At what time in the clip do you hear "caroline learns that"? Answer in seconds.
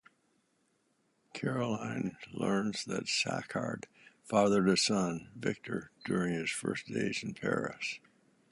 1.31-3.03